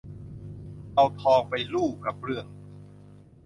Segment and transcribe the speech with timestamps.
[0.95, 2.45] เอาทองไปรู่กระเบื้อง